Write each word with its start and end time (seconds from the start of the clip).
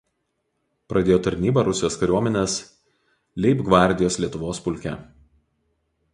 Pradėjo 0.93 1.17
tarnybą 1.27 1.65
Rusijos 1.67 1.97
kariuomenės 2.05 2.57
Leibgvardijos 3.47 4.19
Lietuvos 4.25 4.65
pulke. 4.69 4.97